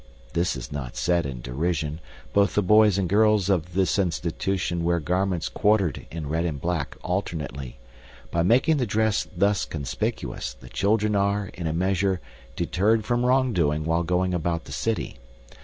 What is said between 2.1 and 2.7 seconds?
Both the